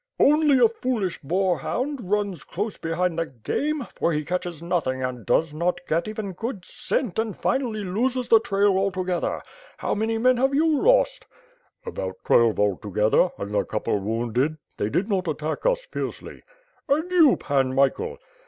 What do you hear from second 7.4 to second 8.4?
FIRE AND SWORD. 503 finally loses the